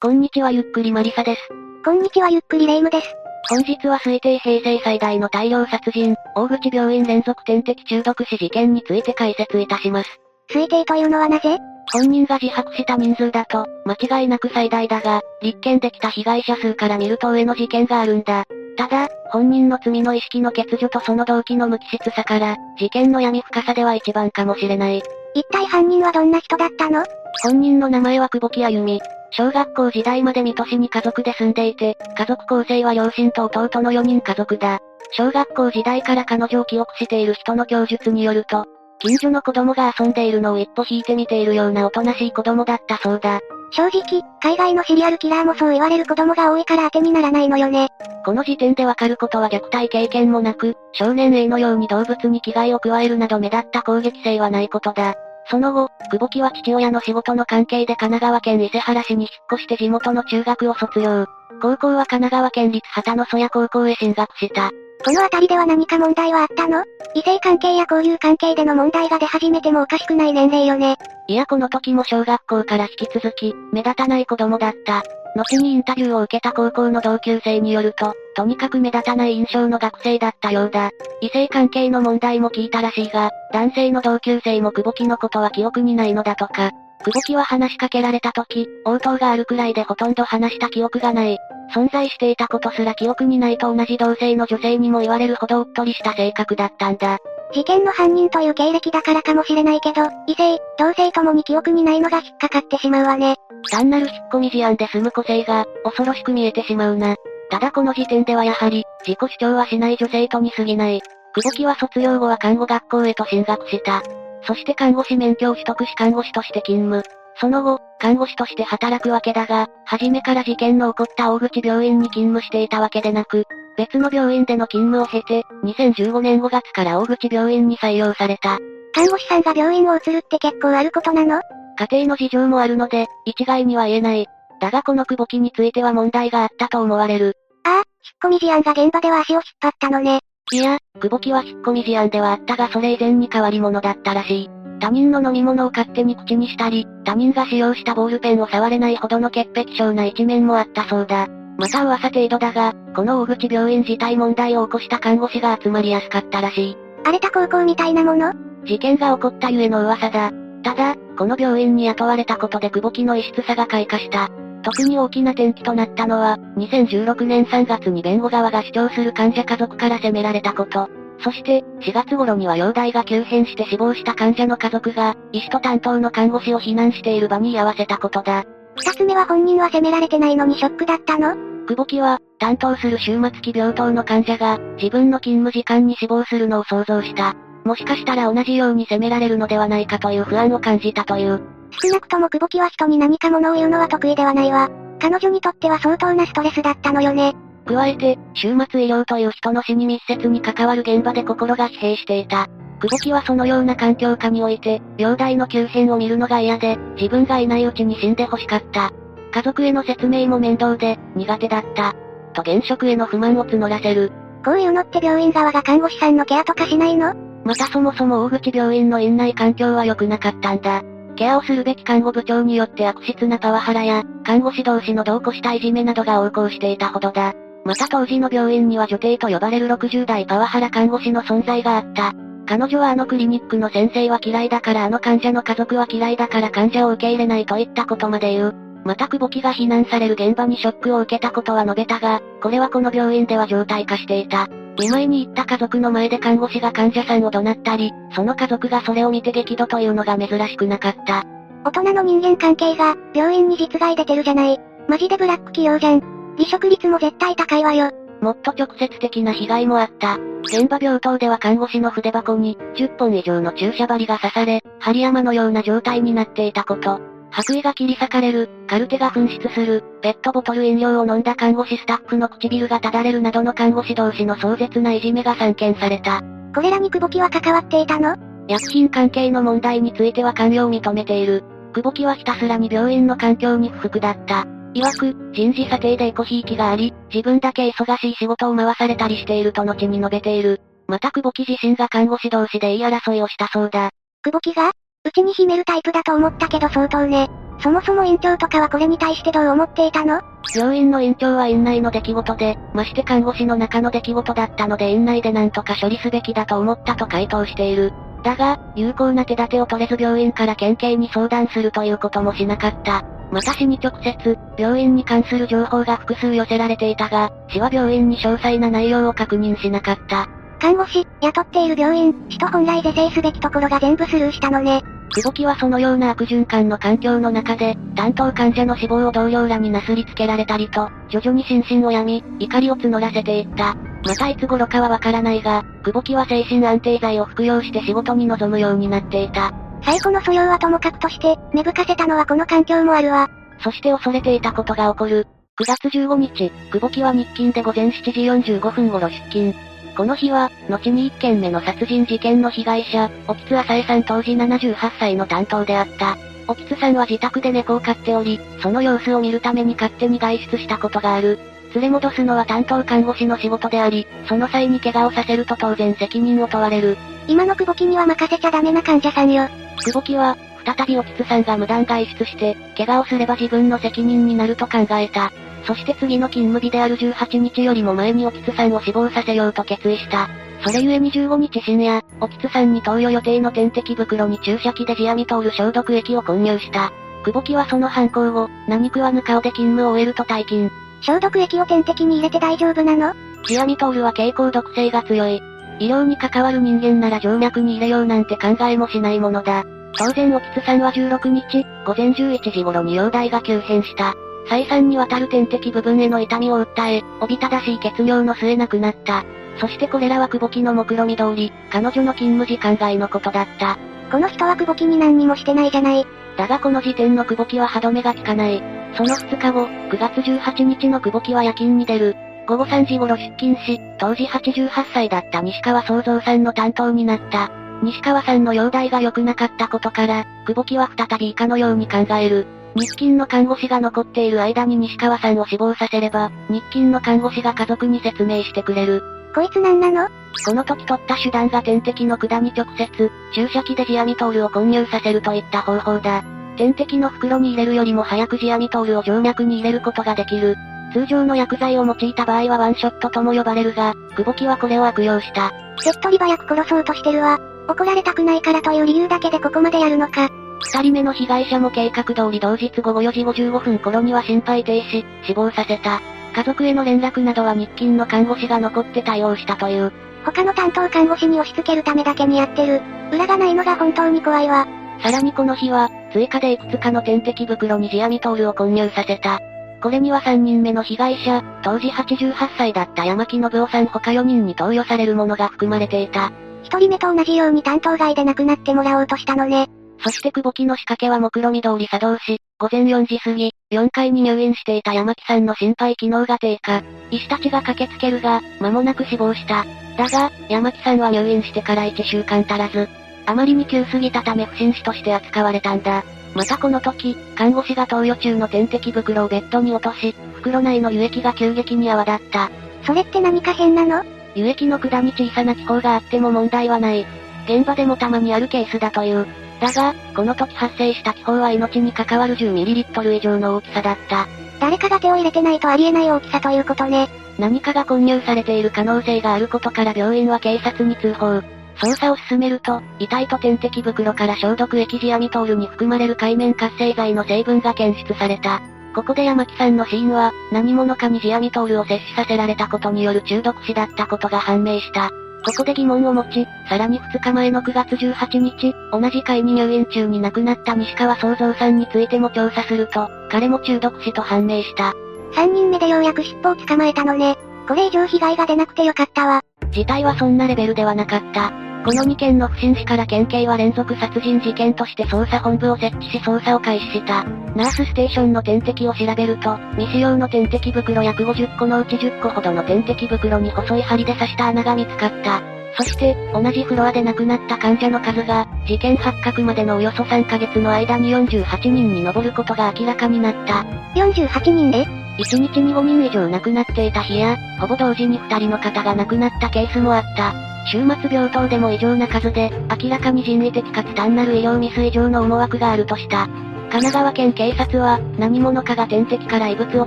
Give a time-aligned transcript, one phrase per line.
[0.00, 1.40] こんにちはゆっくりマリサです。
[1.84, 3.08] こんにちはゆっくりレ夢ムです。
[3.50, 10.20] 本日は推定平成最大の大量殺人、大口病院連続点滴中毒死事件について解説いたします。
[10.54, 11.58] 推定というのはなぜ？
[11.92, 18.44] 本人が自白した人数だと、間違いなく最大だが、立件できた被害者数から見ると上の事件があるんだ。
[18.76, 25.02] ただ、本人の罪の意識の欠如とその動機の無機質さから、事件の闇深さでは一番かもしれない。
[25.34, 27.04] 一体犯人はどんな人だったの？
[27.42, 29.00] 本人の名前は久保木あゆみ。
[29.30, 34.80] 小学校時代まで水戸市に家族で住んでいて、家族構成は両親と弟の4人家族だ。
[35.12, 38.66] 小学校時代から彼女を記憶している人の供述によると、
[39.00, 43.40] 近所の子供が遊んでいるのを一歩引いて見ているようなおとなしい子供だったそうだ。
[43.70, 47.88] 正直、海外のシリアルキラーもそう言われる子供が多いから当てにならないのよね。
[48.24, 55.14] この時点でわかることは虐待経験もなく、少年 A のように動物に危害を加えるなど目立った攻撃性はないことだ。
[55.50, 61.26] その後、久保木は父親の仕事の関係で神奈川県伊勢原市に引っ越して地元の中学を卒業。
[61.60, 64.70] 高校は神奈川県立畑野曽谷高校へ進学した。
[65.04, 66.84] この辺りでは何か問題はあったの？
[67.14, 70.96] 異性関係や交友関係での問題が出始めてもおかしくない年齢よね。
[71.28, 75.02] いやこの時も小学校から引き続き、目立たない子供だった。
[75.36, 80.92] 後にインタビューを受けた高校の同級生によると、とにかく目立たない印象の学生だったようだ。
[81.20, 86.70] 異性関係の問題も聞いたらしいが、男性の同級生も久保木のことは記憶にないのだとか。
[87.04, 91.36] 久保木は話しかけられた時、応答があるくらいでほとんど話した記憶がない。
[91.74, 97.18] 存在していたことすら記憶にないと同じ同性の女性にも言われるほどうっとりした性格だったんだ。
[97.52, 103.34] 事件の犯人という経歴だからかもしれないけど、異性、同性ともに記憶にないのが引っかかってしまうわね。
[103.72, 107.16] 単なる引っ込み思案で済む個性が、恐ろしく見えてしまうな。
[107.50, 111.00] ただこの時点ではやはり、自己主張はしない女性とに過ぎない。
[111.34, 114.02] 久保木は卒業後は看護学校へと進学した。
[114.42, 117.02] そして看護師免許を取得し看護師として勤務。
[117.40, 123.44] その後、看護師として働くわけだが、初めから事件の起こった大口病院に勤務していたわけでなく、
[123.76, 128.58] 別の病院での勤務を経て、2015年5月から大口病院に採用された。
[128.92, 131.40] 看護師さんが病院を移るって結構あることなの？
[131.78, 134.26] 家庭の事情もあるので、一概には言えない。
[134.60, 137.36] だがこの久保木については問題があったと思われる。
[137.64, 137.84] ああ、引っ
[138.22, 140.20] 込み事案が現場では足を引っ張ったのね。
[140.52, 144.50] いや、久保木は引っ込み事案ではあったがそれ以前に変わり者だったらしい。
[144.80, 151.26] 他人の飲み物を勝手に口にしたり、他人が使用したボールペンを触れないほどの潔癖症な一面もあったそうだ。
[151.58, 156.76] また噂程度だが、この大口病院自体問題を起こした看護師が集まりやすかったらしい。
[157.02, 158.32] 荒れた高校みたいなもの？
[158.64, 160.30] 事件が起こったゆえの噂だ。
[160.62, 164.30] ただ、この病院に雇われたことで久保木の異質さが開花した。
[164.62, 170.88] 特に大きな転機となったのは、2016年3月に弁護側が主張する患者家族から責められたこと。
[171.20, 178.44] そして、4月頃には容体が急変して死亡した患者の家族が、医師と担当の看護師を避難している場に居合わせたことだ。
[178.76, 181.34] 二つ目は本人は責められてないのにショックだったの？
[181.66, 187.34] 久保木は、担当する終末期病棟の患者が、自分の勤務時間に死亡するのを想像した。
[187.64, 191.42] もしかしたら同じように責められるのではないかという不安を感じたという。
[191.70, 194.70] 少なくとも久保木は人に何か物を言うのは得意ではないわ。
[195.00, 197.34] 彼女にとっては相当なストレスだったのよね。
[197.66, 202.48] 加えて、終末医療という人の死に密接に関わる現場で心が疲弊していた。
[202.80, 208.90] 久保木はそのような環境下において、容体の急変を見るのが嫌で、自分がいないうちに死んで欲しかった。
[209.32, 211.94] 家族への説明も面倒で、苦手だった。
[212.32, 214.10] と現職への不満を募らせる。
[214.44, 217.14] こういうのって病院側が看護師さんのケアとかしないの？
[217.44, 220.82] またそもそも大口病院の院内環境は良くなかったんだ。
[221.18, 227.34] ケアをするべき看護部長によって悪質なパワハラや、看護師同士の同行したいじめなどが横行していたほどだ。
[227.64, 232.12] また当時の病院には女帝と呼ばれる60代パワハラ看護師の存在があった。
[232.46, 238.54] 彼女はあのクリニックの先生は嫌いだからあの患者の家族は嫌いだから患者を受け入れないといったことまで言う。
[238.84, 244.46] また久保木が避難される現場にショックを受けたことは述べたが、これはこの病院では常態化していた。
[244.78, 251.24] 見舞いに行った家族の前で看護師が患者さんを怒鳴ったり、その家族がそれを見て激怒というのが珍しくなかった。
[251.64, 254.58] 大人の人間関係が、病院に実害出てるじゃない。
[254.88, 256.00] マジでブラック企業じゃん。
[256.36, 257.90] 離職率も絶対高いわよ。
[258.20, 260.18] もっと直接的な被害もあった。
[260.44, 267.17] 現場病棟では看護師の筆箱に、10本以上の注射針が刺され、針山のような状態になっていたこと。
[267.30, 276.22] 白衣が切り裂かれる、カルテが紛失する、ペットボトル飲料を飲んだ看護師スタッフの唇がただれるなどの看護師同士の壮絶ないじめが散見された。
[276.54, 278.16] これらに久保木は関わっていたの？
[278.48, 281.44] 薬品関係の問題については関与を認めている。
[281.74, 284.46] 久保木はひたすらに病院の環境に不服だった。
[284.74, 290.60] 曰く、人事査定でエコひいきがあり、自分だけ忙しい仕事を回されたりしていると後に述べている。
[290.86, 293.90] また久保木自身が看護師同士で言い争いをしたそうだ。
[294.22, 294.72] 久保木が？
[295.08, 297.30] うちに秘めるタイプだと思ったけど相当ね。
[297.60, 300.20] そもそも院長とかはこれに対してどう思っていたの
[300.54, 307.92] 病院の院長は院内の出来事で、まして看護師の中の出来事だったので院内で何とか処理すべきだと思ったと回答している。
[308.22, 313.02] だが、有効な手立てを取れず病院から県警に相談するということもしなかった。
[313.30, 320.28] また市に直接、病院に関する情報が複数寄せられていたが、市は病院に詳細な内容を確認しなかった。
[320.58, 324.82] 看護師、雇っている病院、市と本来是正すべきところが全部スルーしたのね。
[325.10, 333.74] 久保木はそのような悪循環の環境の中で、担当患者の死亡を同僚らになすりつけられたりと、徐々に心身を病み、怒りを募らせていった。
[334.04, 339.52] またいつ頃かはわからないが、久保木は精神安定剤を服用して仕事に臨むようになっていた。
[339.82, 343.28] 最後の素養はともかくとして、芽吹かせたのはこの環境もあるわ。
[343.62, 345.26] そして恐れていたことが起こる。
[345.60, 349.67] 9月15日、久保木は日勤で午前7時45分頃出勤。
[349.98, 356.16] この日は、後に1件目の殺人事件の被害者、沖津浅江さん当時78歳の担当であった。
[356.46, 361.40] 沖津さんは自宅で猫を飼っており、その様子を見るために勝手に外出したことがある。
[361.74, 366.96] 連れ戻すのは担当看護師の仕事であり、その際に怪我をさせると当然責任を問われる。
[367.26, 369.48] 今の久保木には任せちゃダメな患者さんよ。
[369.84, 375.32] 久保木は、再び沖津さんが無断外出して、怪我をすれば自分の責任になると考えた。
[375.66, 380.28] そして次の勤務日である18日よりも前に沖津さんを死亡させようと決意した。
[380.64, 386.92] それゆえに15日深夜、沖津さんに投与予定の点滴袋に注射器でジアミトール消毒液を混入した。
[387.24, 390.70] 久保木はその犯行後、何食わぬ顔で勤務を終えると退勤。
[391.02, 393.14] 消毒液を点滴に入れて大丈夫なの？
[393.44, 395.42] ジアミトールは蛍光毒性が強い。
[395.78, 399.64] 医療に関わる人間なら静脈に入れようなんて考えもしないものだ。
[399.96, 404.14] 当然沖津さんは16日、午前11時頃に容体が急変した。
[404.48, 409.24] 再三にわたる点滴部分への痛みを訴え、おびただしい血尿の末亡くなった。
[409.60, 413.78] そしてこれらは久保木の目論見通り、彼女の勤務時間外のことだった。
[414.10, 416.06] この人は久保木に何にもしてないじゃない。
[416.36, 418.62] だがこの時点の久保木は歯止めが効かない。
[418.96, 422.16] その2日後、9月18日の久保木は夜勤に出る。
[422.46, 427.50] 午後3時頃出勤し、当時88歳だった西川創造さんの担当になった。
[427.82, 432.46] 西川さんの容体が良くなかったことから、久保木は再び以下のように考える。
[432.78, 439.02] 日勤の看護師が残っている間に西川さんを死亡させれば、日勤の看護師が家族に説明してくれる。
[439.34, 440.08] こいつなんなの？
[440.46, 446.22] この時取った手段が点滴の管に直接、注射器でジアミトールを混入させるといった方法だ。
[446.56, 450.56] 点滴の袋に入れるよりも早くジアミトールを静脈に入れることができる。
[450.92, 455.52] 通常の薬剤を用いた場合はワンショットとも呼ばれるが、久保木はこれを悪用した。
[455.82, 457.38] 手っ取り早く殺そうとしてるわ。
[457.68, 460.30] 怒られたくないからという理由だけでここまでやるのか。
[460.60, 466.00] 二人目の被害者も計画通り同日午後4時55分頃には心肺停止、死亡させた。
[466.34, 469.92] 家族への連絡などは日勤の看護師が残って対応したという。
[470.24, 472.82] 他の担当看護師に押し付けるためだけにやってる。
[473.12, 474.66] 裏がないのが本当に怖いわ。
[475.02, 479.40] さらにこの日は、追加でいくつかの点滴袋にジアミトールを混入させた。
[479.80, 486.32] これには3人目の被害者、当時88歳だった山木信夫さん他4人に投与されるものが含まれていた。
[486.64, 489.68] 1人目と同じように担当外で亡くなってもらおうとしたのね。
[490.00, 496.82] そして久保木の仕掛けは目論見通り作動し、午前4時過ぎ、4階に入院していた山木さんの心肺機能が低下。
[497.10, 499.64] 医師たちが駆けつけるが、間もなく死亡した。
[499.96, 502.88] だが、山木さんは入院してから1週間足らず、
[503.26, 506.04] あまりに急すぎたため不審死として扱われたんだ。
[506.34, 512.50] またこの時、看護師が投与中の点滴袋をベッドに落とし、袋内の輸液が急激に泡立った。
[512.84, 514.04] それって何か変なの？
[514.34, 517.04] 輸液の管に小さな気泡があっても問題はない。
[517.46, 519.26] 現場でもたまにあるケースだという。
[519.60, 524.26] だが、この時発生した気泡は命に関わる 10ml 以上の大きさだった。
[524.60, 527.08] 誰かが手を入れてないとありえない大きさということね。
[527.38, 531.40] 何かが混入されている可能性があることから病院は警察に通報。
[531.76, 538.60] 捜査を進めると、遺体と点滴袋から消毒液ジアミトールに含まれる海面活性剤の成分が検出された。
[538.94, 545.12] ここで山木さんの死因は、何者かにジアミトールを摂取させられたことによる中毒死だったことが判明した。
[545.44, 554.94] ここで疑問を持ち、さらに2日前の9月18日、同じ階に入院中に亡くなった西川創造さんについても調査すると、彼も中毒死と判明した。
[555.34, 557.36] 3人目でようやく尻尾を捕まえたのね。
[557.68, 559.42] これ以上被害が出なくてよかったわ。
[559.70, 561.67] 事態はそんなレベルではなかった。
[561.84, 567.24] この2件の不審死から県警は連続殺人事件として捜査本部を設置し捜査を開始した。
[567.54, 575.42] ナースステーションの点滴を調べると、未使用の点滴袋約50個のうち10個ほどの点滴袋に細い針で刺した穴が見つかった。
[575.76, 583.64] そして、同じフロアで亡くなった患者の数が、事件発覚までのおよそ3ヶ月の間に48人に上ることが明らかになった。
[583.94, 584.70] 48人？
[584.70, 584.84] で
[585.18, 590.57] ?1 日に5人以上亡くなっていた日や、ほぼ同時に2人の方が亡くなったケースもあった。
[590.70, 592.50] 終末病棟でも異常な数で、
[592.82, 596.28] 明らかに人為的かつ単なる医療ミス以上の思惑があるとした。
[596.70, 599.86] 神奈川県警察は、何者かが点滴から異物を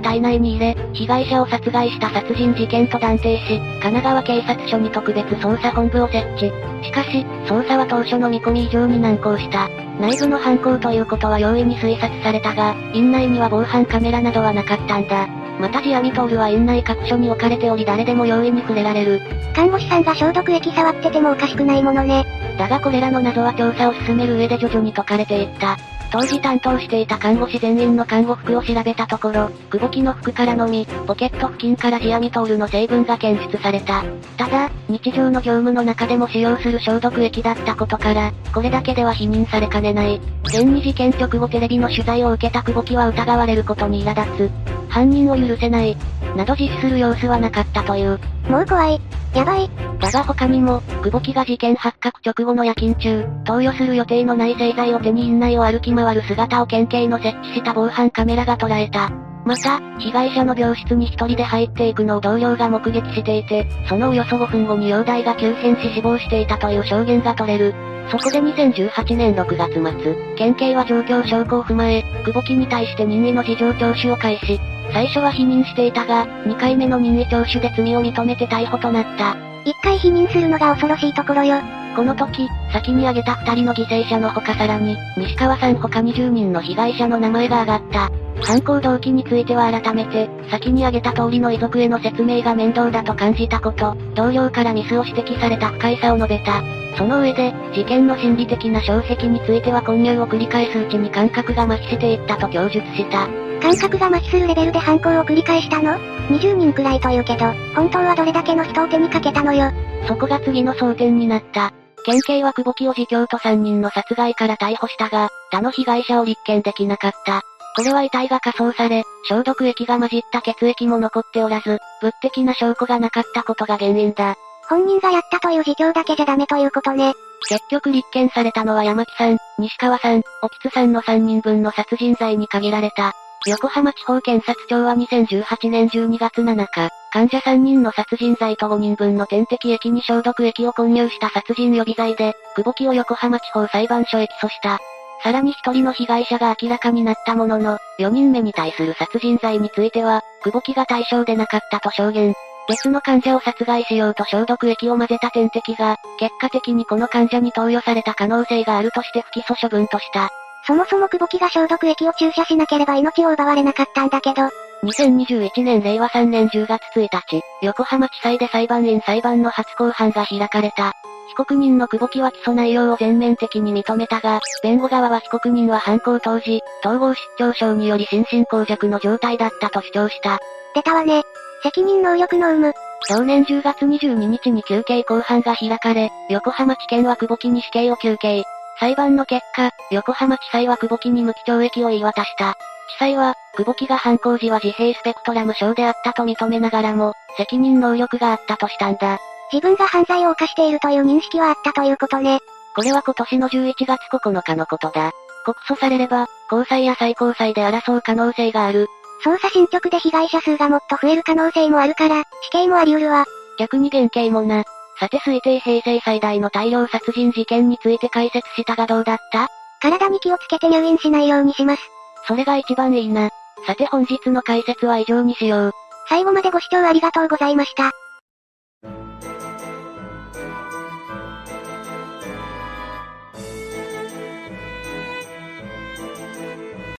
[0.00, 6.52] 体内に入れ、被害者を殺害した殺人事件と断定し、神奈川警察署に特別捜査本部を設置。
[6.82, 9.68] しかし、捜査は当初の見込み以上に難航した。
[10.00, 15.41] 内部の犯行ということは容易に推察されたが、院内には防犯カメラなどはなかったんだ。
[15.62, 19.20] またジアミトールは院内各所に置かれており誰でも容易に触れられる。
[19.54, 22.26] 看護師さんが消毒液触っててもおかしくないものね。
[22.58, 25.78] だがこれらの謎は調査を進める上で徐々に解かれていった。
[26.12, 34.04] 当時担当していた看護師全員の看護服を調べたところ、久保木の服からのみ、ポケット付近からジアミトールの成分が検出された。
[34.36, 40.20] ただ、日常の業務の中でも使用する消毒液だったことから、これだけでは否認されかねない。
[40.44, 44.90] 現に事件直後テレビの取材を受けた久保木は疑われることに苛立つ。
[44.90, 45.96] 犯人を許せない。
[46.36, 48.18] など実施する様子はなかったという。
[48.48, 49.00] もう怖い。
[49.34, 49.70] やばい。
[50.00, 59.10] だが他にも、久保木が事件発覚直後の夜勤中、投与する予定のない製剤を手に院内を歩き回る姿を県警の設置した防犯カメラが捉えた。
[59.44, 67.74] また、被害者の病室に一人で入っていくのを同僚が目撃していて、そのおよそ5分後に容体が急変し死亡していたという証言が取れる。
[68.10, 74.60] そこで2018年6月末、県警は状況証拠を踏まえ、久保木に対して任意の事情聴取を開始。
[74.92, 79.36] 最初は否認していたが、2回目の任意聴取で罪を認めて逮捕となった。
[79.64, 81.56] 一回否認するのが恐ろしいところよ。
[81.94, 88.10] この時、先に挙げた二人の犠牲者の他さらに、西川さん他20人の被害者の名前が挙がった。
[88.42, 96.62] 犯行動機については改めて、先に挙げた通りの遺族への説明が面倒だと感じたこと、同僚からミスを指摘された不快さを述べた。
[96.96, 103.51] その上で、事件の心理的な障壁については混入を繰り返すうちに感覚が麻痺していったと供述した。
[103.62, 105.96] 感覚が麻痺するレベルで犯行を繰り返したの
[106.28, 109.70] ?20 人くらいというけど、本当はどれだけの人を手にかけたのよ？
[110.08, 111.72] そこが次の争点になった。
[112.04, 117.42] 県警は久保木を自供と3人の殺害から逮捕したが、他の被害者を立件できなかった。
[117.76, 124.34] これは遺体が火葬され、消毒液が混じった血液も残っておらず、物的な証拠がなかったことが原因だ。
[124.68, 127.14] 本人がやったという自供だけじゃダメということね。
[127.48, 133.14] 結局立件されたのは山木さん、西川さん、沖津さんの3人分の殺人罪に限られた。
[133.46, 144.78] 横浜地方検察庁は2018年12月7日、患者3人の殺人罪と5人分の点滴液に消毒液を混入した殺人予備罪で、久保木を横浜地方裁判所へ起訴した。
[145.24, 152.34] さらに一人の被害者が明らかになったものの、4人目に対する殺人罪については、久保木が対象でなかったと証言。
[152.68, 160.30] 別の患者を殺害しようと消毒液を混ぜた点滴が、結果的にこの患者に投与された可能性があるとして不起訴処分とした。
[160.66, 164.48] そもそも久保木が消毒液を注射しなければ命を奪われなかったんだけど。
[164.84, 170.92] 2021年令和3年10月1日、横浜地裁で裁判員裁判の初公判が開かれた。
[171.28, 180.40] 被告人の久保木は起訴内容を全面的に認めたが、弁護側は被告人は犯行当時、統合失調症により心神耗弱の状態だったと主張した。
[180.74, 181.22] 出たわね。
[181.62, 182.74] 責任能力の有無。
[183.08, 188.44] 去年10月22日に休刑公判が開かれ、横浜地検は久保木に死刑を求刑。
[188.78, 192.56] 裁判の結果、横浜地裁は久保木に無期懲役を言い渡した。
[192.96, 199.18] 地裁は、久保木が犯行時は自閉スペクトラム症であったと認めながらも、責任能力があったとしたんだ。
[199.52, 202.40] 自分が犯罪を犯しているという認識はあったということね。
[202.74, 205.12] これは今年の11月9日のことだ。
[205.44, 208.88] 告訴されれば、高裁や最高裁で争う可能性がある。
[209.24, 213.24] 捜査進捗で被害者数がもっと増える可能性もあるから、死刑もあり得るわ。
[213.58, 214.64] 逆に減刑もな。
[215.02, 219.48] さて推定平成最大の大量殺人事件について解説したがどうだった？
[219.80, 221.82] 体に気をつけて入院しないようにします。
[222.28, 223.30] それが一番いいな。
[223.66, 225.72] さて本日の解説は以上にしよう。
[226.08, 227.90] 最後までご視聴ありがとうございました。